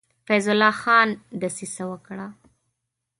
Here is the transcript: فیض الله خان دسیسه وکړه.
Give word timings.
فیض 0.27 0.45
الله 0.53 0.73
خان 0.81 1.07
دسیسه 1.41 1.83
وکړه. 1.91 2.27